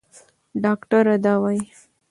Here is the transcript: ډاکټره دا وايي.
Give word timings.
ډاکټره 0.63 1.15
دا 1.25 1.33
وايي. 1.41 1.63